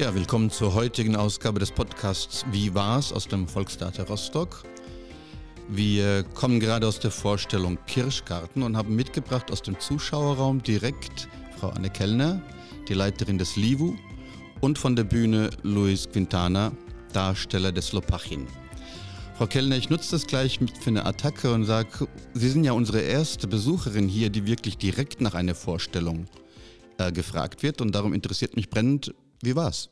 [0.00, 4.62] Ja, willkommen zur heutigen Ausgabe des Podcasts Wie war's aus dem Volkstheater Rostock.
[5.68, 11.28] Wir kommen gerade aus der Vorstellung Kirschgarten und haben mitgebracht aus dem Zuschauerraum direkt
[11.58, 12.40] Frau Anne Kellner,
[12.88, 13.94] die Leiterin des LIVU,
[14.62, 16.72] und von der Bühne Luis Quintana,
[17.12, 18.46] Darsteller des Lopachin.
[19.36, 23.00] Frau Kellner, ich nutze das gleich für eine Attacke und sage, Sie sind ja unsere
[23.00, 26.24] erste Besucherin hier, die wirklich direkt nach einer Vorstellung
[26.96, 27.82] äh, gefragt wird.
[27.82, 29.12] Und darum interessiert mich brennend,
[29.42, 29.90] wie war's?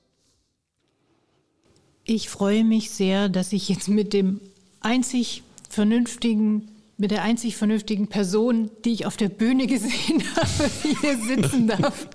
[2.04, 4.40] Ich freue mich sehr, dass ich jetzt mit dem
[4.80, 11.18] einzig vernünftigen, mit der einzig vernünftigen Person, die ich auf der Bühne gesehen habe, hier
[11.18, 12.08] sitzen darf.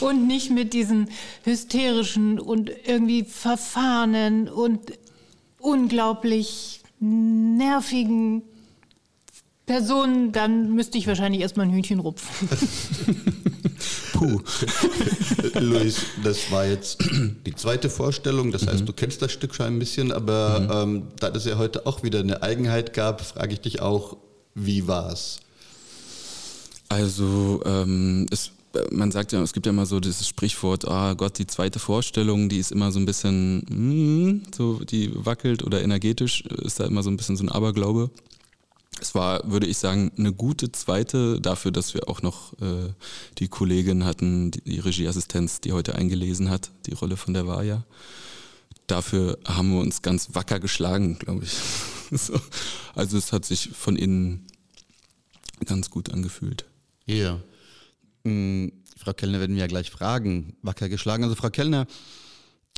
[0.00, 1.10] und nicht mit diesen
[1.44, 4.92] hysterischen und irgendwie verfahrenen und
[5.58, 8.42] unglaublich nervigen
[9.66, 12.48] Personen, dann müsste ich wahrscheinlich erstmal ein Hühnchen rupfen.
[14.18, 14.40] Puh.
[15.60, 16.98] Luis, das war jetzt
[17.46, 18.50] die zweite Vorstellung.
[18.50, 18.86] Das heißt, mhm.
[18.86, 20.96] du kennst das Stück schon ein bisschen, aber mhm.
[20.96, 24.16] ähm, da das ja heute auch wieder eine Eigenheit gab, frage ich dich auch,
[24.54, 25.38] wie war's?
[26.88, 28.50] Also ähm, es,
[28.90, 32.48] man sagt ja, es gibt ja immer so dieses Sprichwort, ah Gott, die zweite Vorstellung,
[32.48, 37.04] die ist immer so ein bisschen, mm, so die wackelt oder energetisch ist da immer
[37.04, 38.10] so ein bisschen so ein Aberglaube
[39.00, 42.92] es war, würde ich sagen, eine gute zweite dafür, dass wir auch noch äh,
[43.38, 47.84] die Kollegin hatten, die, die, Regieassistenz, die heute eingelesen hat, die Rolle von der Vaja.
[48.86, 51.52] Dafür haben wir uns ganz wacker geschlagen, glaube ich.
[52.18, 52.40] so.
[52.94, 54.46] Also es hat sich von innen
[55.64, 56.64] ganz gut angefühlt.
[57.06, 57.40] Ja.
[58.24, 61.24] Mhm, Frau Kellner werden wir ja gleich fragen, wacker geschlagen.
[61.24, 61.86] Also Frau Kellner,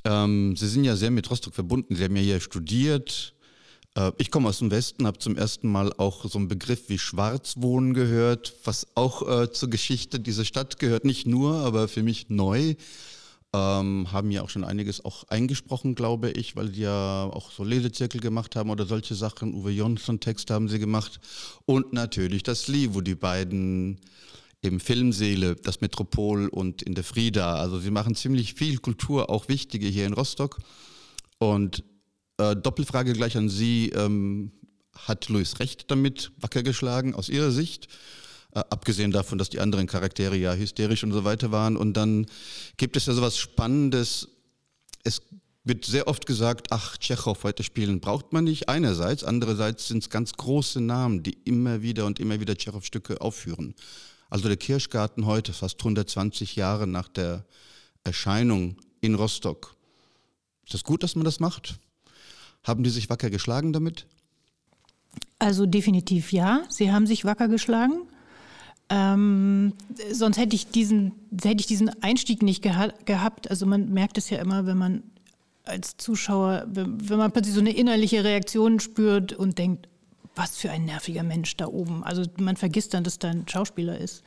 [0.04, 1.94] ähm, Sie sind ja sehr mit Rostock verbunden.
[1.96, 3.34] Sie haben ja hier studiert,
[4.18, 7.94] ich komme aus dem Westen, habe zum ersten Mal auch so einen Begriff wie Schwarzwohnen
[7.94, 11.04] gehört, was auch äh, zur Geschichte dieser Stadt gehört.
[11.04, 12.74] Nicht nur, aber für mich neu.
[13.52, 17.64] Ähm, haben ja auch schon einiges auch eingesprochen, glaube ich, weil die ja auch so
[17.64, 19.54] Lesezirkel gemacht haben oder solche Sachen.
[19.54, 21.18] Uwe Jonsson Text haben sie gemacht.
[21.66, 23.98] Und natürlich das Lee, wo die beiden
[24.62, 27.54] im Filmseele, das Metropol und in der Frieda.
[27.54, 30.58] Also sie machen ziemlich viel Kultur, auch wichtige hier in Rostock.
[31.38, 31.82] Und
[32.40, 33.90] äh, Doppelfrage gleich an Sie.
[33.90, 34.52] Ähm,
[34.94, 37.88] hat Louis recht damit wacker geschlagen aus Ihrer Sicht?
[38.52, 41.76] Äh, abgesehen davon, dass die anderen Charaktere ja hysterisch und so weiter waren.
[41.76, 42.26] Und dann
[42.76, 44.28] gibt es ja sowas Spannendes.
[45.04, 45.22] Es
[45.64, 48.68] wird sehr oft gesagt, ach, Tschechow heute spielen braucht man nicht.
[48.68, 53.74] Einerseits, andererseits sind es ganz große Namen, die immer wieder und immer wieder Tschechow-Stücke aufführen.
[54.30, 57.44] Also der Kirschgarten heute, fast 120 Jahre nach der
[58.04, 59.76] Erscheinung in Rostock.
[60.64, 61.78] Ist das gut, dass man das macht?
[62.64, 64.06] Haben die sich wacker geschlagen damit?
[65.38, 68.02] Also definitiv ja, sie haben sich wacker geschlagen.
[68.90, 69.72] Ähm,
[70.12, 71.12] sonst hätte ich diesen,
[71.42, 73.48] hätte ich diesen Einstieg nicht geha gehabt.
[73.48, 75.02] Also man merkt es ja immer, wenn man
[75.64, 79.88] als Zuschauer, wenn, wenn man plötzlich so eine innerliche Reaktion spürt und denkt,
[80.34, 82.02] was für ein nerviger Mensch da oben.
[82.04, 84.22] Also man vergisst dann, dass da ein Schauspieler ist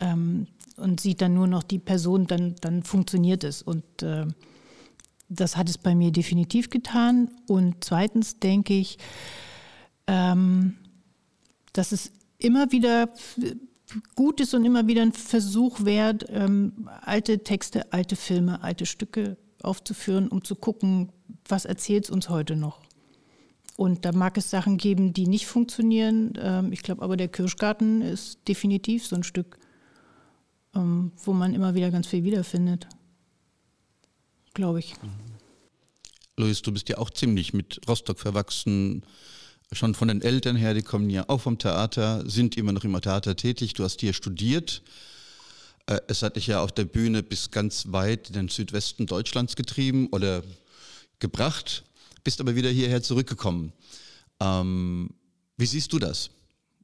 [0.00, 0.46] ähm,
[0.76, 3.62] und sieht dann nur noch die Person, dann, dann funktioniert es.
[3.62, 4.26] Und äh,
[5.30, 7.30] das hat es bei mir definitiv getan.
[7.46, 8.98] Und zweitens denke ich,
[10.06, 10.76] ähm,
[11.72, 13.08] dass es immer wieder
[14.16, 19.36] gut ist und immer wieder ein Versuch wert, ähm, alte Texte, alte Filme, alte Stücke
[19.62, 21.12] aufzuführen, um zu gucken,
[21.48, 22.80] was erzählt es uns heute noch.
[23.76, 26.32] Und da mag es Sachen geben, die nicht funktionieren.
[26.40, 29.58] Ähm, ich glaube aber, der Kirschgarten ist definitiv so ein Stück,
[30.74, 32.88] ähm, wo man immer wieder ganz viel wiederfindet
[34.54, 34.94] glaube ich.
[35.02, 35.10] Mhm.
[36.36, 39.02] Luis, du bist ja auch ziemlich mit Rostock verwachsen.
[39.72, 43.00] Schon von den Eltern her, die kommen ja auch vom Theater, sind immer noch im
[43.00, 43.74] Theater tätig.
[43.74, 44.82] Du hast hier studiert.
[45.86, 49.56] Äh, es hat dich ja auf der Bühne bis ganz weit in den Südwesten Deutschlands
[49.56, 50.42] getrieben oder
[51.18, 51.84] gebracht,
[52.24, 53.72] bist aber wieder hierher zurückgekommen.
[54.40, 55.10] Ähm,
[55.56, 56.30] wie siehst du das?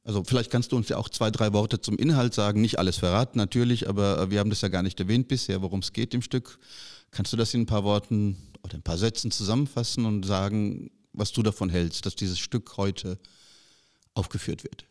[0.07, 2.61] Also vielleicht kannst du uns ja auch zwei, drei Worte zum Inhalt sagen.
[2.61, 5.91] Nicht alles verraten natürlich, aber wir haben das ja gar nicht erwähnt bisher, worum es
[5.91, 6.59] geht im Stück.
[7.11, 11.33] Kannst du das in ein paar Worten oder ein paar Sätzen zusammenfassen und sagen, was
[11.33, 13.19] du davon hältst, dass dieses Stück heute
[14.13, 14.85] aufgeführt wird?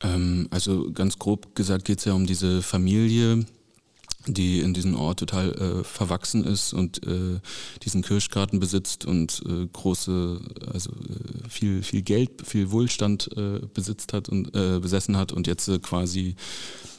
[0.00, 3.44] Ähm, also ganz grob gesagt geht es ja um diese Familie,
[4.26, 7.40] die in diesem Ort total äh, verwachsen ist und äh,
[7.82, 10.40] diesen Kirschgarten besitzt und äh, große,
[10.72, 15.46] also äh, viel, viel Geld, viel Wohlstand äh, besitzt hat und äh, besessen hat und
[15.46, 16.36] jetzt quasi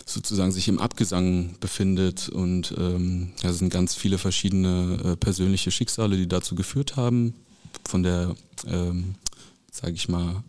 [0.05, 6.27] sozusagen sich im Abgesang befindet und ähm, da sind ganz viele verschiedene persönliche Schicksale, die
[6.27, 7.33] dazu geführt haben,
[7.87, 8.35] von der,
[8.67, 9.15] ähm,
[9.71, 10.43] sage ich mal,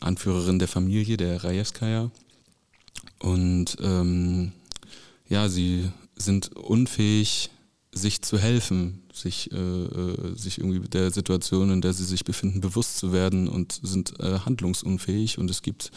[0.00, 2.10] Anführerin der Familie, der Rajewskaja
[3.18, 4.52] und ähm,
[5.28, 7.50] ja, sie sind unfähig,
[7.92, 12.60] sich zu helfen, sich, äh, äh, sich irgendwie der Situation, in der sie sich befinden,
[12.60, 15.38] bewusst zu werden und sind äh, handlungsunfähig.
[15.38, 15.90] Und es gibt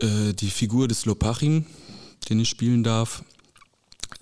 [0.00, 1.64] äh, die Figur des Lopachim,
[2.28, 3.24] den ich spielen darf,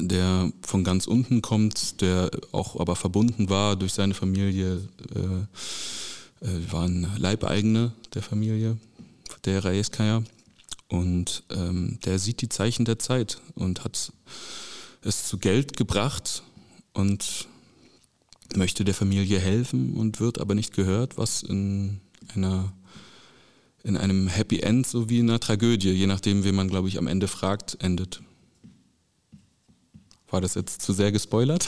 [0.00, 6.72] der von ganz unten kommt, der auch aber verbunden war durch seine Familie, äh, äh,
[6.72, 8.76] waren Leibeigene der Familie,
[9.44, 10.22] der Raeskaya.
[10.88, 14.12] Und ähm, der sieht die Zeichen der Zeit und hat
[15.02, 16.42] es zu Geld gebracht
[16.94, 17.46] und
[18.54, 22.00] möchte der Familie helfen und wird aber nicht gehört, was in
[22.34, 22.72] einer
[23.84, 27.06] in einem Happy End sowie in einer Tragödie, je nachdem, wen man, glaube ich, am
[27.06, 28.20] Ende fragt, endet.
[30.30, 31.66] War das jetzt zu sehr gespoilert?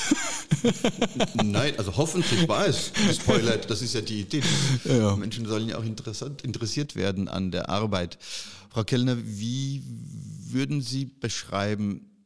[1.43, 3.71] Nein, also hoffentlich war es gespoilert.
[3.71, 4.43] Das ist ja die Idee.
[4.85, 5.17] Ja.
[5.17, 8.19] Menschen sollen ja auch interessant, interessiert werden an der Arbeit.
[8.71, 9.83] Frau Kellner, wie
[10.47, 12.25] würden Sie beschreiben,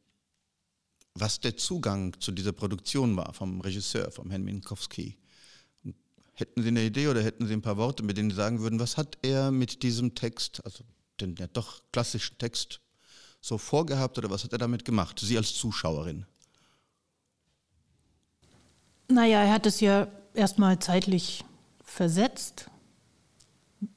[1.15, 5.17] was der Zugang zu dieser Produktion war vom Regisseur, vom Herrn Minkowski?
[6.33, 8.79] Hätten Sie eine Idee oder hätten Sie ein paar Worte, mit denen Sie sagen würden,
[8.79, 10.83] was hat er mit diesem Text, also
[11.19, 12.79] den ja doch klassischen Text
[13.41, 16.27] so vorgehabt oder was hat er damit gemacht, Sie als Zuschauerin?
[19.07, 21.43] Naja, er hat es ja erstmal zeitlich
[21.83, 22.69] versetzt,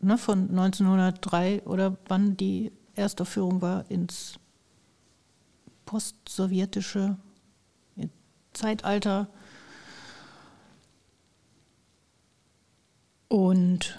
[0.00, 4.38] ne, von 1903 oder wann die Erstaufführung war, ins
[5.86, 7.16] postsowjetische
[8.52, 9.28] Zeitalter.
[13.28, 13.98] Und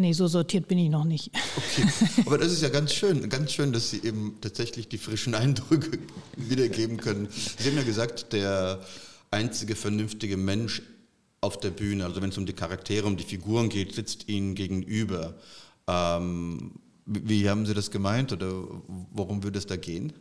[0.00, 1.30] Nee, so sortiert bin ich noch nicht.
[1.56, 1.86] Okay,
[2.24, 5.98] aber das ist ja ganz schön, ganz schön, dass Sie eben tatsächlich die frischen Eindrücke
[6.38, 7.28] wiedergeben können.
[7.30, 8.80] Sie haben ja gesagt, der
[9.30, 10.80] einzige vernünftige Mensch
[11.40, 14.54] auf der Bühne, also wenn es um die Charaktere, um die Figuren geht, sitzt Ihnen
[14.54, 15.34] gegenüber.
[15.86, 16.72] Ähm,
[17.06, 18.52] wie haben Sie das gemeint oder
[19.12, 20.12] worum würde es da gehen?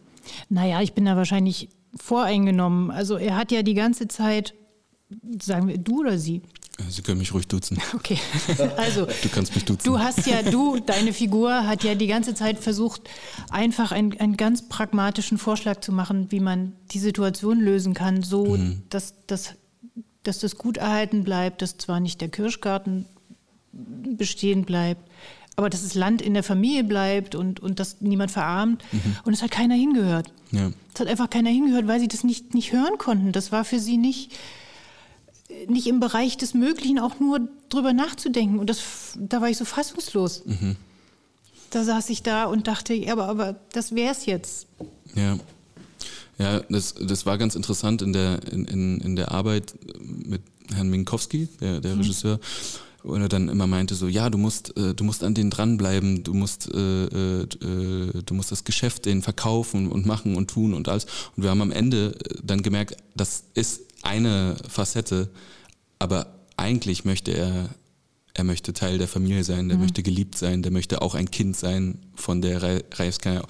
[0.48, 2.89] Naja, ich bin da wahrscheinlich voreingenommen.
[2.89, 4.54] Also er hat ja die ganze Zeit,
[5.42, 6.42] sagen wir du oder sie?
[6.88, 7.77] Sie können mich ruhig duzen.
[7.94, 8.18] Okay.
[8.77, 9.83] Also, du kannst mich duzen.
[9.83, 13.10] Du hast ja, du, deine Figur hat ja die ganze Zeit versucht,
[13.50, 18.56] einfach einen, einen ganz pragmatischen Vorschlag zu machen, wie man die Situation lösen kann, so
[18.56, 18.83] mhm.
[18.89, 19.56] dass, dass,
[20.24, 23.06] dass das gut erhalten bleibt, dass zwar nicht der Kirschgarten
[23.71, 25.01] bestehen bleibt,
[25.56, 28.83] aber dass das Land in der Familie bleibt und, und dass niemand verarmt.
[28.92, 29.18] Mhm.
[29.25, 30.31] Und es hat keiner hingehört.
[30.51, 30.71] Ja.
[30.94, 33.31] Es hat einfach keiner hingehört, weil sie das nicht, nicht hören konnten.
[33.31, 34.31] Das war für sie nicht
[35.68, 38.60] nicht im Bereich des Möglichen auch nur drüber nachzudenken.
[38.60, 40.45] Und das, da war ich so fassungslos.
[40.45, 40.75] Mhm.
[41.71, 44.68] Da saß ich da und dachte, ja, aber, aber das wäre es jetzt.
[45.16, 45.38] Ja.
[46.39, 50.41] Ja, das, das war ganz interessant in der, in, in, in der Arbeit mit
[50.74, 52.01] Herrn Minkowski, der, der mhm.
[52.01, 52.39] Regisseur,
[53.03, 56.24] wo er dann immer meinte so, ja, du musst, äh, du musst an denen dranbleiben,
[56.24, 60.74] du musst, äh, äh, äh, du musst das Geschäft denen verkaufen und machen und tun
[60.74, 61.06] und alles.
[61.36, 65.30] Und wir haben am Ende dann gemerkt, das ist eine Facette,
[66.00, 67.69] aber eigentlich möchte er,
[68.33, 69.83] er möchte Teil der Familie sein, der mhm.
[69.83, 72.62] möchte geliebt sein, der möchte auch ein Kind sein von der
[72.97, 73.45] Reichskeier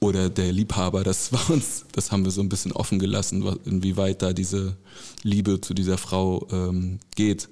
[0.00, 1.04] oder der Liebhaber.
[1.04, 4.76] Das war uns, das haben wir so ein bisschen offen gelassen, inwieweit da diese
[5.22, 7.48] Liebe zu dieser Frau ähm, geht.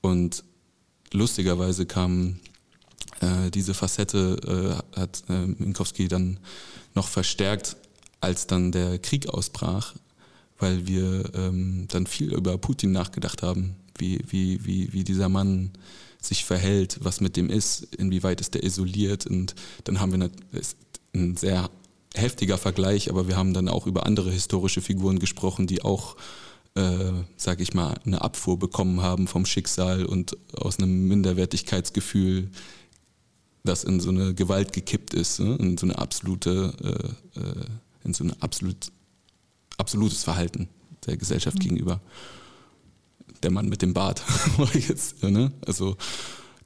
[0.00, 0.44] Und
[1.12, 2.38] lustigerweise kam
[3.20, 6.38] äh, diese Facette, äh, hat äh, Minkowski dann
[6.94, 7.76] noch verstärkt,
[8.20, 9.94] als dann der Krieg ausbrach
[10.58, 15.70] weil wir ähm, dann viel über Putin nachgedacht haben, wie, wie, wie, wie dieser Mann
[16.20, 19.26] sich verhält, was mit dem ist, inwieweit ist der isoliert.
[19.26, 19.54] Und
[19.84, 20.30] dann haben wir
[21.14, 21.70] ein sehr
[22.14, 26.16] heftiger Vergleich, aber wir haben dann auch über andere historische Figuren gesprochen, die auch,
[26.74, 32.50] äh, sag ich mal, eine Abfuhr bekommen haben vom Schicksal und aus einem Minderwertigkeitsgefühl,
[33.64, 35.56] das in so eine Gewalt gekippt ist, ne?
[35.56, 36.72] in so eine absolute,
[37.34, 37.64] äh, äh
[38.04, 38.90] in so eine absolut
[39.78, 40.68] absolutes Verhalten
[41.06, 41.62] der Gesellschaft mhm.
[41.62, 42.00] gegenüber.
[43.42, 44.22] Der Mann mit dem Bart.
[44.74, 45.52] jetzt, ne?
[45.64, 45.96] Also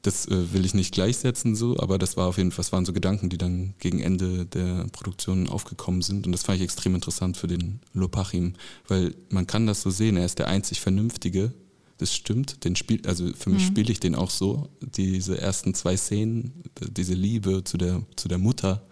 [0.02, 2.84] das äh, will ich nicht gleichsetzen, so, aber das war auf jeden Fall, das waren
[2.84, 6.26] so Gedanken, die dann gegen Ende der Produktion aufgekommen sind.
[6.26, 8.54] Und das fand ich extrem interessant für den Lopachim,
[8.88, 11.52] weil man kann das so sehen, er ist der einzig Vernünftige.
[11.98, 13.66] Das stimmt, den spiel, also für mich mhm.
[13.66, 14.68] spiele ich den auch so.
[14.80, 18.82] Diese ersten zwei Szenen, diese Liebe zu der, zu der Mutter,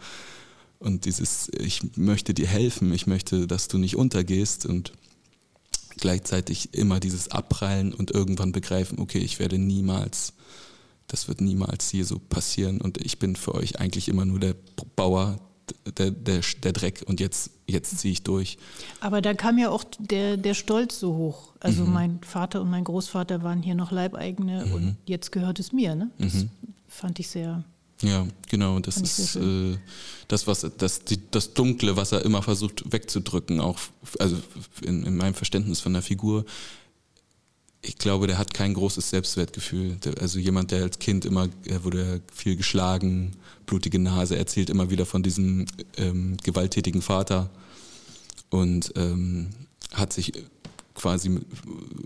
[0.81, 4.93] und dieses, ich möchte dir helfen, ich möchte, dass du nicht untergehst und
[5.99, 10.33] gleichzeitig immer dieses Abprallen und irgendwann begreifen, okay, ich werde niemals,
[11.11, 14.55] das wird niemals hier so passieren und ich bin für euch eigentlich immer nur der
[14.95, 15.38] Bauer,
[15.99, 18.59] der, der, der Dreck und jetzt, jetzt ziehe ich durch.
[19.00, 21.52] Aber da kam ja auch der, der Stolz so hoch.
[21.59, 21.93] Also mhm.
[21.93, 24.73] mein Vater und mein Großvater waren hier noch Leibeigene mhm.
[24.73, 25.97] und jetzt gehört es mir.
[25.97, 26.11] Ne?
[26.19, 26.50] Das mhm.
[26.87, 27.64] fand ich sehr
[28.02, 28.79] Ja, genau.
[28.79, 29.76] Das ist äh,
[30.29, 33.81] das, was das, die, das Dunkle, was er immer versucht wegzudrücken, auch
[34.21, 34.37] also
[34.83, 36.45] in, in meinem Verständnis von der Figur.
[37.83, 39.97] Ich glaube, der hat kein großes Selbstwertgefühl.
[40.21, 43.33] Also jemand, der als Kind immer, er wurde viel geschlagen,
[43.65, 45.65] blutige Nase, erzählt immer wieder von diesem
[45.97, 47.49] ähm, gewalttätigen Vater
[48.51, 49.49] und ähm,
[49.93, 50.33] hat sich
[50.95, 51.45] quasi mit,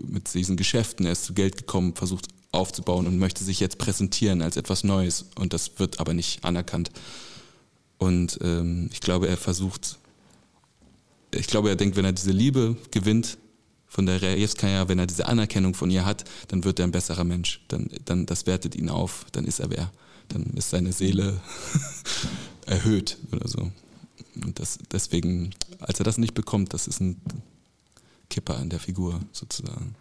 [0.09, 4.41] mit diesen Geschäften, er ist zu Geld gekommen, versucht aufzubauen und möchte sich jetzt präsentieren
[4.41, 5.25] als etwas Neues.
[5.35, 6.89] Und das wird aber nicht anerkannt.
[7.97, 9.99] Und ähm, ich glaube, er versucht,
[11.31, 13.37] ich glaube, er denkt, wenn er diese Liebe gewinnt
[13.95, 17.23] von der Rejewskaja, wenn er diese Anerkennung von ihr hat, dann wird er ein besserer
[17.23, 17.61] Mensch.
[17.69, 19.89] Dann, dann, das wertet ihn auf, dann ist er wer.
[20.27, 21.39] Dann ist seine Seele
[22.65, 23.71] erhöht oder so.
[24.43, 27.21] Und das, deswegen, als er das nicht bekommt, das ist ein
[28.29, 29.95] Kipper in der Figur sozusagen.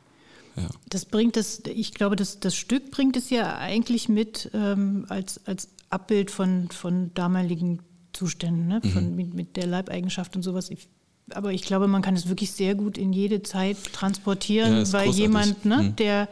[0.56, 0.66] Ja.
[0.88, 5.40] Das bringt es, ich glaube, das, das Stück bringt es ja eigentlich mit ähm, als,
[5.46, 7.78] als Abbild von, von damaligen
[8.12, 8.80] Zuständen, ne?
[8.92, 9.14] von, mhm.
[9.14, 10.68] mit, mit der Leibeigenschaft und sowas.
[10.70, 10.88] Ich,
[11.30, 15.06] aber ich glaube, man kann es wirklich sehr gut in jede Zeit transportieren, ja, weil
[15.06, 15.16] großartig.
[15.16, 15.96] jemand, ne, mhm.
[15.96, 16.28] der,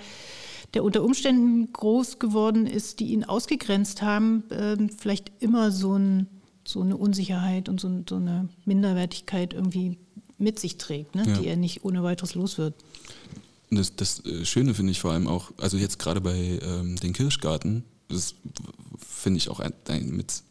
[0.75, 6.27] der unter Umständen groß geworden ist, die ihn ausgegrenzt haben, äh, vielleicht immer so, ein,
[6.65, 9.99] so eine Unsicherheit und so, so eine Minderwertigkeit irgendwie
[10.39, 11.25] mit sich trägt, ne?
[11.27, 11.39] Ja.
[11.39, 12.75] die er nicht ohne weiteres los wird.
[13.71, 17.13] Das, das äh, Schöne finde ich vor allem auch, also jetzt gerade bei ähm, den
[17.13, 18.35] Kirschgarten, das
[18.99, 20.43] finde ich auch ein, ein, mit.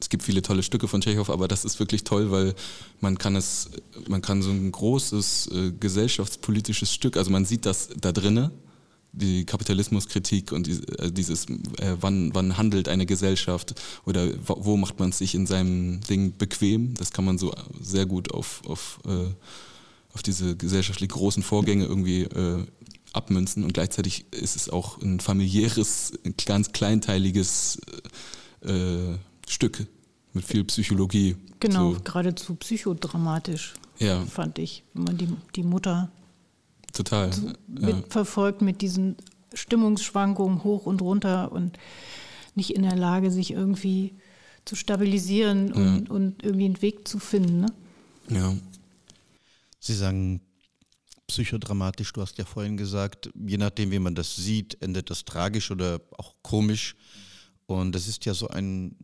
[0.00, 2.54] Es gibt viele tolle Stücke von Tschechow, aber das ist wirklich toll, weil
[3.00, 3.70] man kann es,
[4.08, 8.50] man kann so ein großes äh, gesellschaftspolitisches Stück, also man sieht das da drinnen,
[9.12, 13.74] die Kapitalismuskritik und die, äh, dieses, äh, wann, wann handelt eine Gesellschaft
[14.06, 18.32] oder wo macht man sich in seinem Ding bequem, das kann man so sehr gut
[18.32, 19.34] auf, auf äh,
[20.12, 22.64] auf diese gesellschaftlich großen Vorgänge irgendwie äh,
[23.12, 23.64] abmünzen.
[23.64, 26.12] Und gleichzeitig ist es auch ein familiäres,
[26.46, 27.80] ganz kleinteiliges
[28.62, 29.14] äh,
[29.50, 29.86] Stück
[30.32, 31.36] mit viel Psychologie.
[31.58, 32.00] Genau, so.
[32.00, 34.24] geradezu psychodramatisch, ja.
[34.24, 36.10] fand ich, wenn man die, die Mutter
[36.92, 39.16] total so mitverfolgt mit diesen
[39.52, 41.78] Stimmungsschwankungen hoch und runter und
[42.54, 44.14] nicht in der Lage, sich irgendwie
[44.64, 46.14] zu stabilisieren und, ja.
[46.14, 47.60] und irgendwie einen Weg zu finden.
[47.60, 47.72] Ne?
[48.28, 48.54] Ja,
[49.80, 50.42] Sie sagen
[51.26, 55.70] psychodramatisch, du hast ja vorhin gesagt, je nachdem, wie man das sieht, endet das tragisch
[55.70, 56.96] oder auch komisch.
[57.66, 58.96] Und das ist ja so ein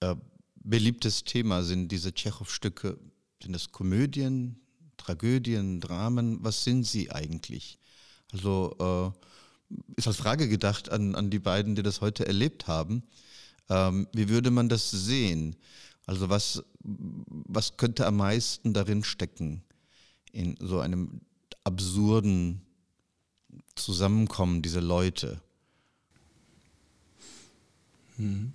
[0.00, 0.14] äh,
[0.56, 2.98] beliebtes Thema, sind diese Tschechow-Stücke,
[3.42, 4.60] sind das Komödien,
[4.96, 7.78] Tragödien, Dramen, was sind sie eigentlich?
[8.32, 9.14] Also
[9.70, 13.02] äh, ist als Frage gedacht an, an die beiden, die das heute erlebt haben.
[13.68, 15.56] Ähm, wie würde man das sehen?
[16.06, 19.62] Also was, was könnte am meisten darin stecken?
[20.32, 21.20] in so einem
[21.64, 22.62] absurden
[23.74, 25.40] Zusammenkommen dieser Leute.
[28.16, 28.52] Hm.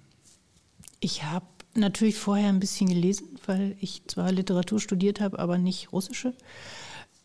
[1.03, 1.45] Ich habe
[1.75, 6.33] natürlich vorher ein bisschen gelesen, weil ich zwar Literatur studiert habe, aber nicht russische.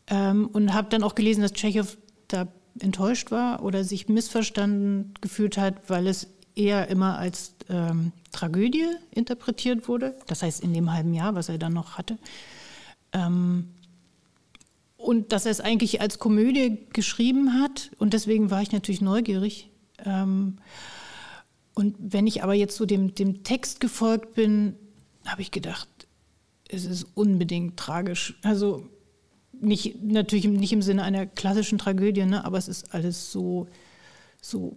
[0.08, 2.48] Ähm, und habe dann auch gelesen, dass Tschechow da
[2.80, 9.86] enttäuscht war oder sich missverstanden gefühlt hat, weil es eher immer als ähm, Tragödie interpretiert
[9.86, 10.16] wurde.
[10.26, 12.18] Das heißt, in dem halben Jahr, was er dann noch hatte.
[13.12, 13.68] Ähm,
[14.96, 17.92] und dass er es eigentlich als Komödie geschrieben hat.
[17.98, 19.70] Und deswegen war ich natürlich neugierig.
[20.04, 20.58] Ähm,
[21.78, 24.74] und wenn ich aber jetzt so dem, dem Text gefolgt bin,
[25.24, 25.88] habe ich gedacht,
[26.68, 28.36] es ist unbedingt tragisch.
[28.42, 28.88] Also
[29.52, 33.68] nicht, natürlich nicht im Sinne einer klassischen Tragödie, ne, aber es ist alles so,
[34.42, 34.74] so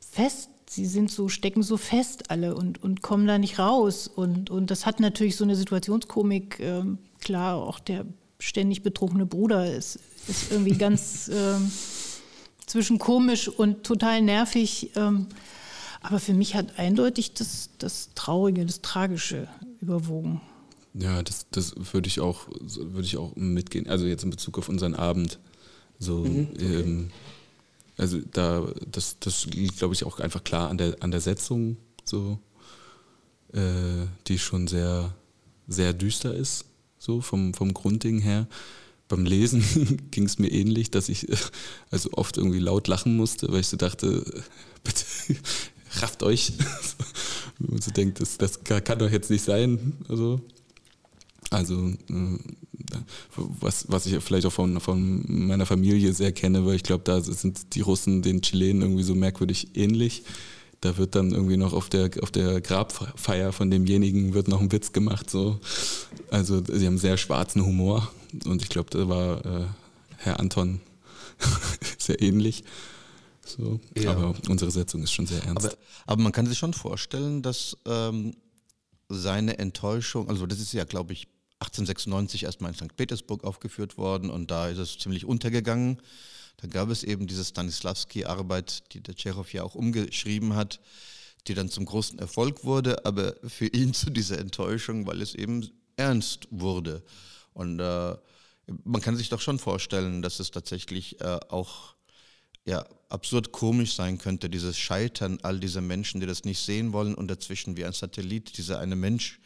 [0.00, 0.48] fest.
[0.70, 4.08] Sie sind so, stecken so fest alle und, und kommen da nicht raus.
[4.08, 8.06] Und, und das hat natürlich so eine Situationskomik, ähm, klar, auch der
[8.38, 11.70] ständig betrunkene Bruder ist, ist irgendwie ganz ähm,
[12.72, 14.90] zwischen komisch und total nervig.
[14.96, 15.26] Ähm,
[16.00, 19.46] aber für mich hat eindeutig das, das Traurige, das Tragische
[19.80, 20.40] überwogen.
[20.94, 23.86] Ja, das, das würde ich auch, würde ich auch mitgehen.
[23.88, 25.38] Also jetzt in Bezug auf unseren Abend.
[25.98, 26.80] So, mhm, okay.
[26.80, 27.10] ähm,
[27.98, 31.76] also da, das, das liegt, glaube ich, auch einfach klar an der, an der Setzung,
[32.04, 32.38] so,
[33.52, 35.14] äh, die schon sehr,
[35.68, 36.64] sehr düster ist
[36.98, 38.46] so vom, vom Grundding her.
[39.12, 39.62] Beim Lesen
[40.10, 41.26] ging es mir ähnlich, dass ich
[41.90, 44.24] also oft irgendwie laut lachen musste, weil ich so dachte,
[44.82, 45.04] bitte
[46.00, 46.54] rafft euch.
[47.58, 49.98] Und so denkt, das, das kann doch jetzt nicht sein.
[50.08, 50.40] Also,
[51.50, 52.38] also äh,
[53.36, 57.20] was, was ich vielleicht auch von, von meiner Familie sehr kenne, weil ich glaube, da
[57.20, 60.22] sind die Russen den Chilenen irgendwie so merkwürdig ähnlich
[60.80, 64.72] da wird dann irgendwie noch auf der, auf der Grabfeier von demjenigen wird noch ein
[64.72, 65.30] Witz gemacht.
[65.30, 65.60] So.
[66.28, 68.10] Also sie haben sehr schwarzen Humor
[68.44, 69.66] und ich glaube, da war äh,
[70.18, 70.80] Herr Anton
[71.98, 72.64] sehr ähnlich.
[73.44, 73.80] So.
[73.96, 74.12] Ja.
[74.12, 75.66] Aber unsere Setzung ist schon sehr ernst.
[75.66, 78.34] Aber, aber man kann sich schon vorstellen, dass ähm,
[79.08, 81.28] seine Enttäuschung, also das ist ja, glaube ich,
[81.60, 82.96] 1896 erstmal in St.
[82.96, 86.00] Petersburg aufgeführt worden und da ist es ziemlich untergegangen.
[86.56, 90.80] Da gab es eben diese Stanislavski-Arbeit, die der Tschechow ja auch umgeschrieben hat,
[91.46, 95.68] die dann zum großen Erfolg wurde, aber für ihn zu dieser Enttäuschung, weil es eben
[95.96, 97.02] ernst wurde.
[97.54, 98.16] Und äh,
[98.84, 101.94] man kann sich doch schon vorstellen, dass es tatsächlich äh, auch
[102.64, 107.14] ja, absurd komisch sein könnte, dieses Scheitern all dieser Menschen, die das nicht sehen wollen
[107.14, 109.40] und dazwischen wie ein Satellit, dieser eine Mensch,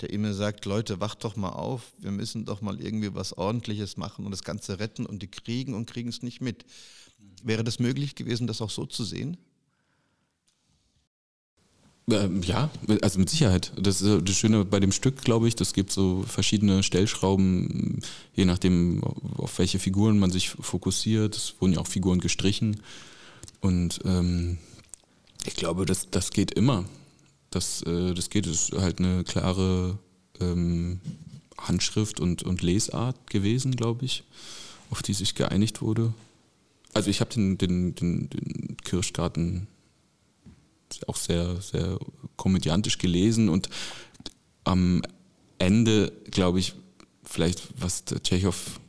[0.00, 3.96] der immer sagt, Leute, wacht doch mal auf, wir müssen doch mal irgendwie was Ordentliches
[3.96, 6.64] machen und das Ganze retten und die kriegen und kriegen es nicht mit.
[7.42, 9.36] Wäre das möglich gewesen, das auch so zu sehen?
[12.12, 12.70] Ähm, ja,
[13.02, 13.72] also mit Sicherheit.
[13.76, 15.56] Das ist das Schöne bei dem Stück, glaube ich.
[15.56, 18.00] Das gibt so verschiedene Stellschrauben,
[18.34, 19.02] je nachdem,
[19.36, 21.36] auf welche Figuren man sich fokussiert.
[21.36, 22.80] Es wurden ja auch Figuren gestrichen.
[23.60, 24.58] Und ähm,
[25.44, 26.84] ich glaube, das, das geht immer.
[27.50, 29.98] Das, äh, das geht, das ist halt eine klare
[30.40, 31.00] ähm,
[31.58, 34.24] Handschrift und, und Lesart gewesen, glaube ich,
[34.90, 36.14] auf die sich geeinigt wurde.
[36.92, 39.68] Also ich habe den, den, den, den Kirschgarten
[41.06, 41.98] auch sehr, sehr
[42.36, 43.68] komödiantisch gelesen und
[44.64, 45.02] am
[45.58, 46.74] Ende, glaube ich,
[47.24, 48.80] vielleicht, was der Tschechow,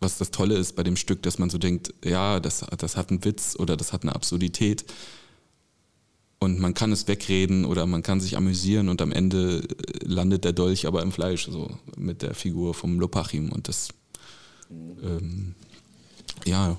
[0.00, 3.10] was das Tolle ist bei dem Stück, dass man so denkt, ja, das, das hat
[3.10, 4.84] einen Witz oder das hat eine Absurdität.
[6.40, 9.62] Und man kann es wegreden oder man kann sich amüsieren und am Ende
[10.02, 13.90] landet der Dolch aber im Fleisch, so mit der Figur vom Lopachim und das,
[14.70, 15.54] ähm,
[16.44, 16.76] ja,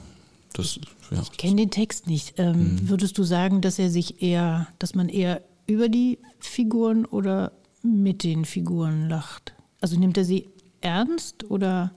[0.52, 0.82] das,
[1.14, 1.22] ja.
[1.22, 2.36] Ich kenne den Text nicht.
[2.38, 2.90] Ähm, mhm.
[2.90, 7.52] Würdest du sagen, dass er sich eher, dass man eher über die Figuren oder
[7.82, 9.54] mit den Figuren lacht?
[9.82, 10.50] Also nimmt er sie
[10.82, 11.92] ernst oder?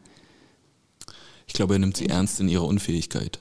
[1.46, 3.40] Ich glaube, er nimmt sie ernst in ihrer Unfähigkeit.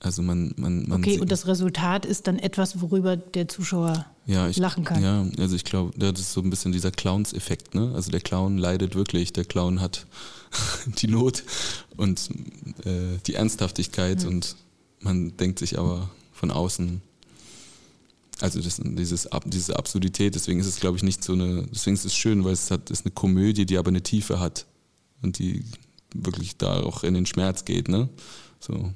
[0.00, 4.48] Also man, man, man okay, und das Resultat ist dann etwas, worüber der Zuschauer ja,
[4.48, 5.02] ich, lachen kann.
[5.02, 7.74] Ja, also ich glaube, das ist so ein bisschen dieser Clowns-Effekt.
[7.74, 7.92] Ne?
[7.94, 10.06] Also der Clown leidet wirklich, der Clown hat
[10.86, 11.42] die Not
[11.96, 12.30] und
[12.84, 14.28] äh, die Ernsthaftigkeit mhm.
[14.28, 14.56] und
[15.00, 17.00] man denkt sich aber von außen,
[18.40, 22.04] also das, dieses, diese Absurdität, deswegen ist es, glaube ich, nicht so eine, deswegen ist
[22.04, 24.66] es schön, weil es hat, ist eine Komödie, die aber eine Tiefe hat
[25.22, 25.64] und die
[26.14, 27.88] wirklich da auch in den Schmerz geht.
[27.88, 28.08] Ne?
[28.60, 28.92] So.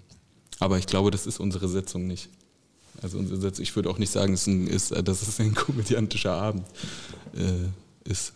[0.60, 2.28] Aber ich glaube, das ist unsere Setzung nicht.
[3.02, 5.54] Also unsere Setzung, ich würde auch nicht sagen, dass es ein, ist, dass es ein
[5.54, 6.66] komödiantischer Abend
[7.34, 8.34] äh, ist.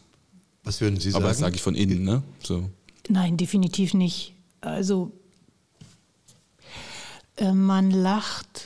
[0.64, 1.22] Was würden Sie sagen?
[1.22, 2.22] Aber das sage ich von innen, ne?
[2.42, 2.68] So.
[3.08, 4.34] Nein, definitiv nicht.
[4.60, 5.12] Also
[7.36, 8.64] äh, man lacht.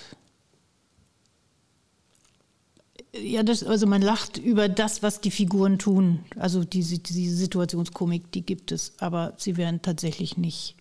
[3.13, 6.21] Ja, das, also man lacht über das, was die Figuren tun.
[6.37, 10.77] Also diese, diese Situationskomik, die gibt es, aber sie werden tatsächlich nicht,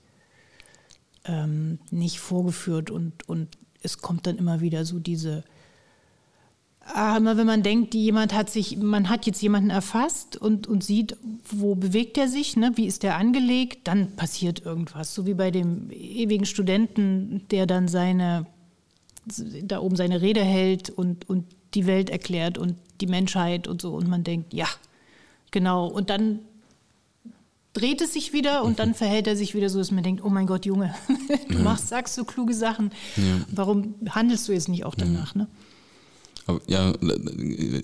[1.26, 5.44] ähm, nicht vorgeführt und, und es kommt dann immer wieder so diese
[7.18, 11.18] immer wenn man denkt, jemand hat sich, man hat jetzt jemanden erfasst und, und sieht,
[11.50, 12.72] wo bewegt er sich, ne?
[12.76, 15.14] wie ist der angelegt, dann passiert irgendwas.
[15.14, 18.46] So wie bei dem ewigen Studenten, der dann seine,
[19.64, 23.94] da oben seine Rede hält und, und die Welt erklärt und die Menschheit und so.
[23.94, 24.68] Und man denkt, ja,
[25.52, 25.88] genau.
[25.88, 26.40] Und dann
[27.74, 30.30] dreht es sich wieder und dann verhält er sich wieder so, dass man denkt, oh
[30.30, 30.96] mein Gott, Junge,
[31.50, 32.92] du machst, sagst so kluge Sachen.
[33.16, 33.46] Ja.
[33.52, 35.36] Warum handelst du jetzt nicht auch danach?
[35.36, 35.48] Ne?
[36.50, 36.92] Aber ja,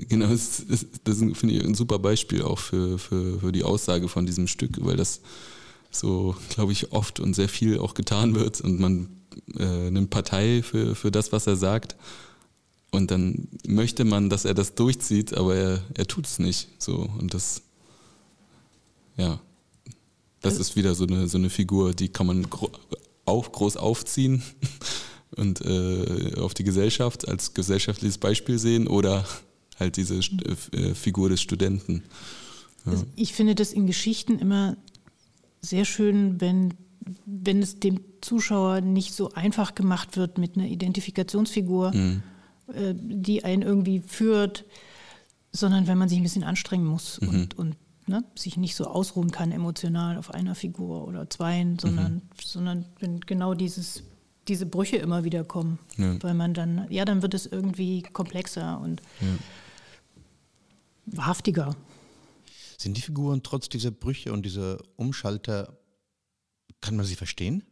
[0.09, 0.65] genau, das,
[1.03, 4.83] das finde ich ein super Beispiel auch für, für, für die Aussage von diesem Stück,
[4.83, 5.21] weil das
[5.91, 9.09] so, glaube ich, oft und sehr viel auch getan wird und man
[9.59, 11.95] äh, nimmt Partei für, für das, was er sagt.
[12.89, 16.69] Und dann möchte man, dass er das durchzieht, aber er, er tut es nicht.
[16.79, 17.07] So.
[17.19, 17.61] Und das,
[19.15, 19.39] ja,
[20.41, 22.71] das also ist wieder so eine, so eine Figur, die kann man gro
[23.25, 24.43] auch groß aufziehen
[25.37, 29.25] und äh, auf die Gesellschaft als gesellschaftliches Beispiel sehen oder
[29.79, 32.03] halt diese äh, Figur des Studenten.
[32.85, 32.93] Ja.
[32.93, 34.77] Also ich finde das in Geschichten immer
[35.61, 36.73] sehr schön, wenn,
[37.25, 42.23] wenn es dem Zuschauer nicht so einfach gemacht wird mit einer Identifikationsfigur, mhm.
[42.73, 44.65] äh, die einen irgendwie führt,
[45.51, 47.29] sondern wenn man sich ein bisschen anstrengen muss mhm.
[47.29, 47.75] und, und
[48.07, 52.21] ne, sich nicht so ausruhen kann emotional auf einer Figur oder zweien, sondern, mhm.
[52.43, 54.03] sondern wenn genau dieses
[54.47, 55.79] diese Brüche immer wieder kommen.
[55.97, 56.21] Ja.
[56.21, 59.27] Weil man dann, ja, dann wird es irgendwie komplexer und ja.
[61.17, 61.75] wahrhaftiger.
[62.77, 65.77] Sind die Figuren trotz dieser Brüche und dieser Umschalter,
[66.81, 67.63] kann man sie verstehen?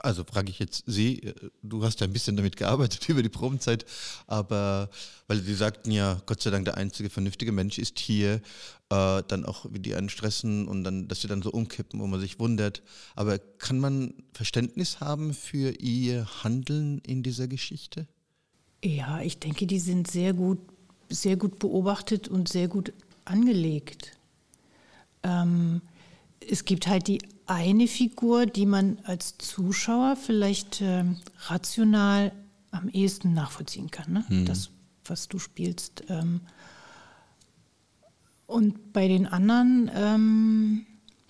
[0.00, 3.28] Also frage ich jetzt Sie, äh, du hast ja ein bisschen damit gearbeitet über die
[3.28, 3.84] Probenzeit,
[4.26, 4.90] aber
[5.26, 8.40] weil Sie sagten ja, Gott sei Dank der einzige vernünftige Mensch ist hier,
[8.90, 12.06] äh, dann auch wie die einen stressen und dann, dass sie dann so umkippen, wo
[12.06, 12.82] man sich wundert.
[13.14, 18.06] Aber kann man Verständnis haben für Ihr Handeln in dieser Geschichte?
[18.84, 20.58] Ja, ich denke, die sind sehr gut,
[21.08, 22.92] sehr gut beobachtet und sehr gut
[23.24, 24.12] angelegt.
[25.24, 25.80] Ähm,
[26.40, 31.04] es gibt halt die eine Figur, die man als Zuschauer vielleicht äh,
[31.46, 32.32] rational
[32.70, 34.12] am ehesten nachvollziehen kann.
[34.12, 34.24] Ne?
[34.28, 34.44] Mhm.
[34.46, 34.70] Das,
[35.04, 36.04] was du spielst.
[36.08, 36.40] Ähm,
[38.46, 40.86] und bei den anderen, ähm,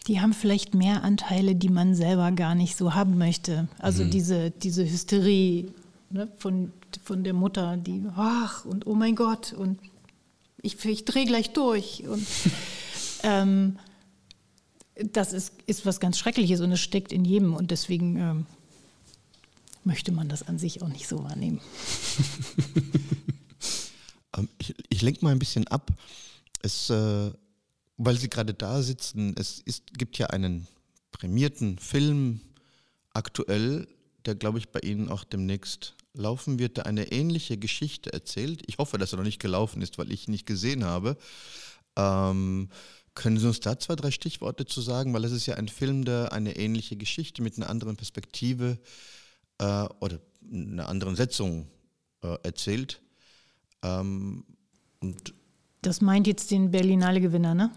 [0.06, 3.68] die haben vielleicht mehr Anteile, die man selber gar nicht so haben möchte.
[3.78, 4.10] Also mhm.
[4.10, 5.72] diese, diese Hysterie
[6.10, 9.78] ne, von, von der Mutter, die, ach, und oh mein Gott, und
[10.62, 12.04] ich, ich drehe gleich durch.
[12.06, 12.26] Und
[13.22, 13.78] ähm,
[15.12, 18.46] das ist, ist was ganz Schreckliches und es steckt in jedem und deswegen ähm,
[19.84, 21.60] möchte man das an sich auch nicht so wahrnehmen.
[24.36, 25.90] Ähm, ich, ich lenke mal ein bisschen ab.
[26.62, 27.30] Es, äh,
[27.96, 30.66] weil Sie gerade da sitzen, es ist, gibt ja einen
[31.12, 32.40] prämierten Film
[33.12, 33.88] aktuell,
[34.26, 38.62] der, glaube ich, bei Ihnen auch demnächst laufen wird, der eine ähnliche Geschichte erzählt.
[38.66, 41.16] Ich hoffe, dass er noch nicht gelaufen ist, weil ich ihn nicht gesehen habe.
[41.96, 42.68] Ähm,
[43.16, 45.12] können Sie uns da zwei, drei Stichworte zu sagen?
[45.12, 48.78] Weil es ist ja ein Film, der eine ähnliche Geschichte mit einer anderen Perspektive
[49.58, 50.20] äh, oder
[50.52, 51.66] einer anderen Setzung
[52.22, 53.00] äh, erzählt.
[53.82, 54.44] Ähm,
[55.00, 55.34] und
[55.82, 57.70] das meint jetzt den Berlinale-Gewinner, ne?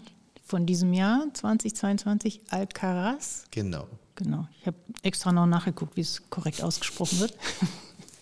[0.44, 3.44] Von diesem Jahr 2022, Alcaraz.
[3.50, 3.86] Genau.
[4.16, 4.48] Genau.
[4.60, 7.34] Ich habe extra noch nachgeguckt, wie es korrekt ausgesprochen wird.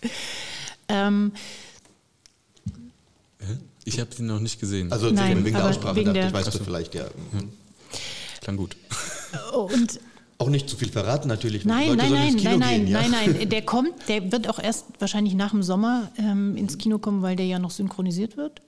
[0.87, 1.33] ähm,
[3.85, 4.91] ich habe sie noch nicht gesehen.
[4.91, 7.05] Also Nein, wegen der Aussprache wegen dachte ich, weißt du vielleicht, ja.
[7.31, 7.49] Mhm.
[8.41, 8.75] Klang gut.
[9.53, 9.99] Und
[10.37, 11.65] auch nicht zu viel verraten natürlich.
[11.65, 13.01] Nein, nein, nein, nein, nein, ja?
[13.01, 13.49] nein, nein.
[13.49, 17.35] Der kommt, der wird auch erst wahrscheinlich nach dem Sommer ähm, ins Kino kommen, weil
[17.35, 18.61] der ja noch synchronisiert wird.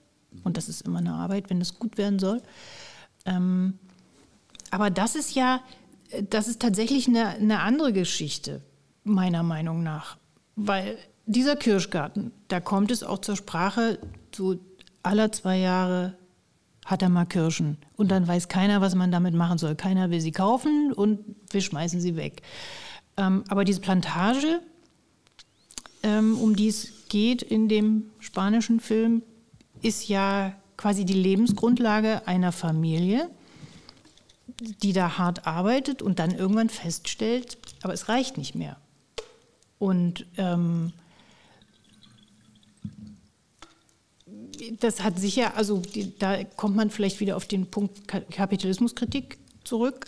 [0.43, 2.41] Und das ist immer eine Arbeit, wenn das gut werden soll.
[3.25, 3.79] Ähm,
[4.69, 5.61] aber das ist ja,
[6.29, 8.61] das ist tatsächlich eine, eine andere Geschichte,
[9.03, 10.17] meiner Meinung nach.
[10.57, 13.99] Weil dieser Kirschgarten, da kommt es auch zur Sprache,
[14.35, 14.59] so
[15.03, 16.15] aller zwei Jahre
[16.85, 17.77] hat er mal Kirschen.
[17.95, 19.75] Und dann weiß keiner, was man damit machen soll.
[19.75, 22.41] Keiner will sie kaufen und wir schmeißen sie weg.
[23.17, 24.61] Ähm, aber diese Plantage,
[26.03, 29.21] ähm, um die es geht in dem spanischen Film,
[29.81, 33.29] ist ja quasi die Lebensgrundlage einer Familie,
[34.81, 38.77] die da hart arbeitet und dann irgendwann feststellt, aber es reicht nicht mehr.
[39.77, 40.93] Und ähm,
[44.79, 45.81] das hat sicher, also
[46.19, 50.07] da kommt man vielleicht wieder auf den Punkt Kapitalismuskritik zurück.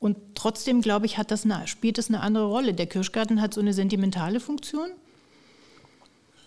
[0.00, 2.74] Und trotzdem, glaube ich, hat das eine, spielt das eine andere Rolle.
[2.74, 4.90] Der Kirschgarten hat so eine sentimentale Funktion.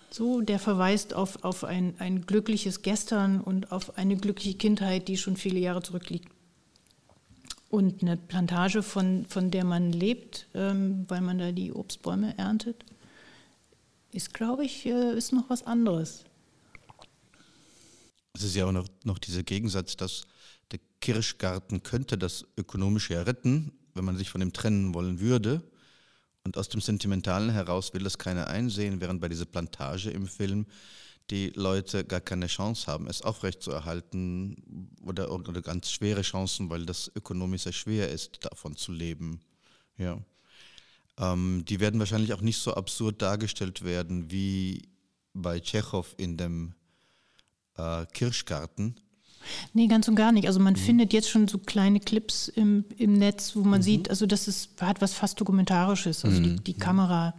[0.09, 5.17] So, der verweist auf, auf ein, ein glückliches Gestern und auf eine glückliche Kindheit, die
[5.17, 6.29] schon viele Jahre zurückliegt.
[7.69, 12.83] Und eine Plantage, von, von der man lebt, ähm, weil man da die Obstbäume erntet,
[14.11, 16.25] ist, glaube ich, äh, ist noch was anderes.
[18.33, 20.23] Es ist ja auch noch, noch dieser Gegensatz, dass
[20.71, 25.61] der Kirschgarten könnte das Ökonomische ja retten, wenn man sich von ihm trennen wollen würde.
[26.43, 30.65] Und aus dem Sentimentalen heraus will das keiner einsehen, während bei dieser Plantage im Film
[31.29, 37.11] die Leute gar keine Chance haben, es aufrechtzuerhalten oder, oder ganz schwere Chancen, weil das
[37.15, 39.39] ökonomisch sehr schwer ist, davon zu leben.
[39.97, 40.19] Ja.
[41.17, 44.89] Ähm, die werden wahrscheinlich auch nicht so absurd dargestellt werden wie
[45.33, 46.73] bei Tschechow in dem
[47.81, 48.95] äh, Kirschgarten.
[49.73, 50.47] Nee, ganz und gar nicht.
[50.47, 50.77] Also man mhm.
[50.77, 53.83] findet jetzt schon so kleine Clips im, im Netz, wo man mhm.
[53.83, 56.23] sieht, also das ist, hat was fast Dokumentarisches.
[56.23, 56.43] Also mhm.
[56.43, 57.33] die, die Kamera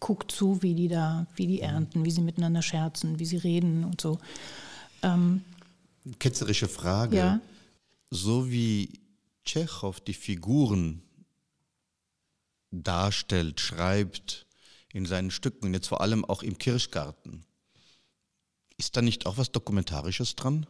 [0.00, 3.84] guckt zu, wie die da, wie die ernten, wie sie miteinander scherzen, wie sie reden
[3.84, 4.18] und so.
[5.02, 5.42] Ähm,
[6.18, 7.16] Ketzerische Frage.
[7.16, 7.40] Ja.
[8.10, 9.00] So wie
[9.44, 11.02] Tschechow die Figuren
[12.70, 14.46] darstellt, schreibt
[14.92, 17.44] in seinen Stücken, jetzt vor allem auch im Kirschgarten,
[18.76, 20.66] ist da nicht auch was Dokumentarisches dran?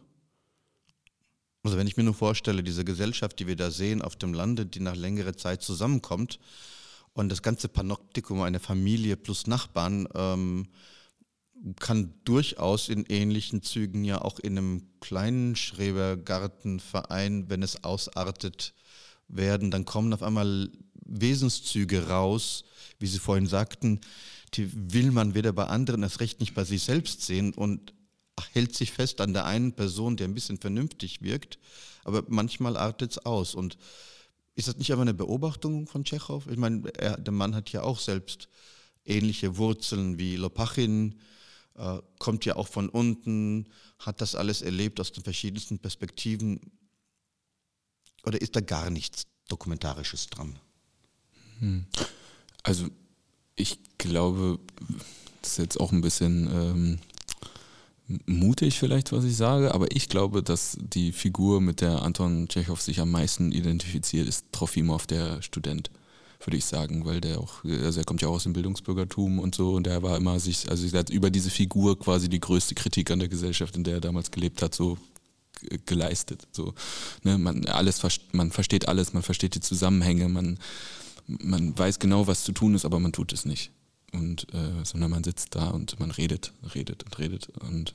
[1.63, 4.67] Also wenn ich mir nur vorstelle, diese Gesellschaft, die wir da sehen auf dem Lande,
[4.67, 6.39] die nach längerer Zeit zusammenkommt
[7.13, 10.67] und das ganze Panoptikum einer Familie plus Nachbarn ähm,
[11.79, 18.75] kann durchaus in ähnlichen Zügen ja auch in einem kleinen Schrebergartenverein, wenn es ausartet,
[19.27, 20.69] werden, dann kommen auf einmal
[21.03, 22.63] Wesenszüge raus,
[22.99, 24.01] wie Sie vorhin sagten,
[24.53, 27.94] die will man weder bei anderen, erst recht nicht bei sich selbst sehen und
[28.51, 31.59] hält sich fest an der einen Person, die ein bisschen vernünftig wirkt,
[32.03, 33.55] aber manchmal artet es aus.
[33.55, 33.77] Und
[34.55, 36.45] ist das nicht einfach eine Beobachtung von Tschechow?
[36.47, 38.47] Ich meine, er, der Mann hat ja auch selbst
[39.05, 41.19] ähnliche Wurzeln wie Lopachin,
[41.75, 43.67] äh, kommt ja auch von unten,
[43.99, 46.59] hat das alles erlebt aus den verschiedensten Perspektiven.
[48.23, 50.57] Oder ist da gar nichts Dokumentarisches dran?
[51.59, 51.85] Hm.
[52.63, 52.87] Also
[53.55, 54.59] ich glaube,
[55.41, 56.99] das ist jetzt auch ein bisschen ähm,
[58.07, 62.79] mutig vielleicht, was ich sage, aber ich glaube, dass die Figur, mit der Anton Tschechow
[62.79, 65.89] sich am meisten identifiziert, ist Trofimov, der Student,
[66.43, 69.55] würde ich sagen, weil der auch, also er kommt ja auch aus dem Bildungsbürgertum und
[69.55, 72.75] so und der war immer sich, also er hat über diese Figur quasi die größte
[72.75, 74.97] Kritik an der Gesellschaft, in der er damals gelebt hat, so
[75.85, 76.47] geleistet.
[76.51, 76.73] So,
[77.23, 78.01] ne, man, alles,
[78.33, 80.59] man versteht alles, man versteht die Zusammenhänge, man,
[81.25, 83.71] man weiß genau, was zu tun ist, aber man tut es nicht
[84.15, 87.93] und äh, sondern man sitzt da und man redet, redet und redet und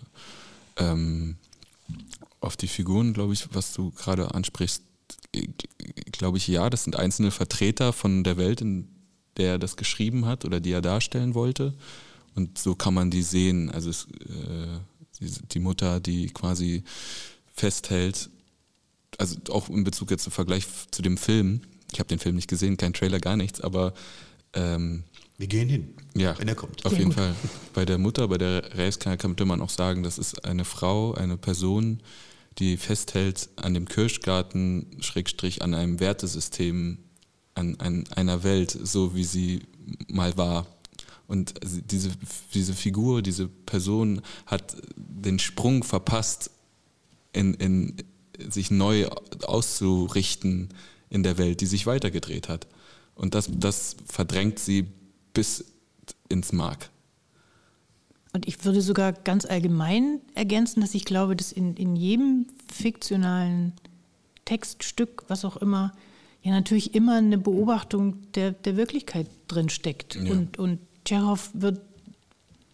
[0.77, 1.37] ähm,
[2.41, 4.83] auf die Figuren, glaube ich, was du gerade ansprichst,
[6.13, 8.89] glaube ich, ja, das sind einzelne Vertreter von der Welt, in
[9.37, 11.75] der er das geschrieben hat oder die er darstellen wollte.
[12.35, 13.71] Und so kann man die sehen.
[13.71, 16.85] Also es, äh, die Mutter, die quasi
[17.53, 18.31] festhält,
[19.19, 21.61] also auch in Bezug jetzt im Vergleich zu dem Film.
[21.93, 23.93] Ich habe den Film nicht gesehen, kein Trailer, gar nichts, aber
[24.55, 25.05] ähm,
[25.41, 26.85] wir gehen hin, ja, wenn er kommt.
[26.85, 27.19] Auf Sehr jeden gut.
[27.19, 27.35] Fall.
[27.73, 31.39] Bei der Mutter, bei der Reiska könnte man auch sagen, das ist eine Frau, eine
[31.39, 32.03] Person,
[32.59, 36.99] die festhält an dem Kirschgarten, Schrägstrich an einem Wertesystem,
[37.55, 39.61] an, an einer Welt, so wie sie
[40.09, 40.67] mal war.
[41.27, 41.55] Und
[41.91, 42.11] diese,
[42.53, 46.51] diese Figur, diese Person hat den Sprung verpasst,
[47.33, 47.95] in, in
[48.51, 49.07] sich neu
[49.45, 50.69] auszurichten
[51.09, 52.67] in der Welt, die sich weitergedreht hat.
[53.15, 54.87] Und das, das verdrängt sie
[55.33, 55.65] bis
[56.29, 56.91] ins Mark.
[58.33, 63.73] Und ich würde sogar ganz allgemein ergänzen, dass ich glaube, dass in, in jedem fiktionalen
[64.45, 65.93] Textstück, was auch immer,
[66.43, 70.15] ja natürlich immer eine Beobachtung der, der Wirklichkeit drin steckt.
[70.15, 70.31] Ja.
[70.31, 71.81] Und, und Tschechow wird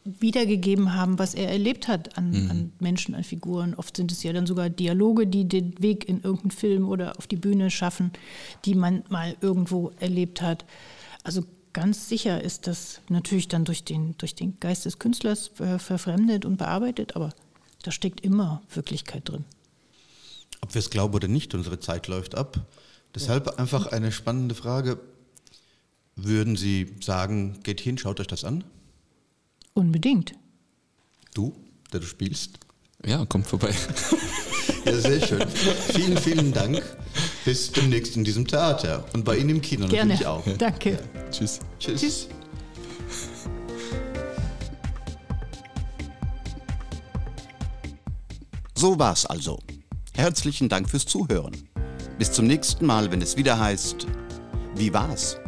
[0.05, 2.51] wiedergegeben haben, was er erlebt hat an, mhm.
[2.51, 3.75] an, Menschen, an Figuren.
[3.75, 7.27] Oft sind es ja dann sogar Dialoge, die den Weg in irgendeinen Film oder auf
[7.27, 8.13] die Bühne schaffen,
[8.65, 10.65] die man mal irgendwo erlebt hat.
[11.25, 11.43] Also
[11.77, 16.47] ganz sicher ist das natürlich dann durch den, durch den Geist des Künstlers äh, verfremdet
[16.47, 17.35] und bearbeitet, aber
[17.83, 19.45] da steckt immer Wirklichkeit drin.
[20.63, 22.67] Ob wir es glauben oder nicht, unsere Zeit läuft ab.
[23.15, 23.53] Deshalb ja.
[23.57, 24.99] einfach eine spannende Frage.
[26.15, 28.65] Würden Sie sagen, geht hin, schaut euch das an?
[29.75, 30.33] Unbedingt.
[31.35, 31.55] Du,
[31.93, 32.59] der du spielst?
[33.05, 33.75] Ja, kommt vorbei.
[34.87, 35.47] ja, sehr schön.
[35.93, 36.83] vielen, vielen Dank.
[37.47, 40.15] Bis demnächst in diesem Theater und bei Ihnen im Kino Gerne.
[40.15, 40.43] natürlich auch.
[40.59, 40.91] Danke.
[40.95, 41.31] Ja.
[41.31, 41.61] Tschüss.
[41.79, 42.01] Tschüss.
[42.01, 42.29] Tschüss.
[48.75, 49.61] So war's also.
[50.13, 51.57] Herzlichen Dank fürs Zuhören.
[52.19, 54.09] Bis zum nächsten Mal, wenn es wieder heißt,
[54.75, 55.39] wie war's?